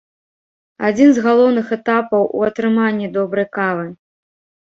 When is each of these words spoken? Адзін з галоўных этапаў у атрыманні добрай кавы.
Адзін 0.87 1.09
з 1.17 1.23
галоўных 1.25 1.67
этапаў 1.77 2.23
у 2.39 2.43
атрыманні 2.49 3.07
добрай 3.21 3.47
кавы. 3.59 3.87